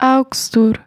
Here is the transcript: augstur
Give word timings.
augstur 0.00 0.80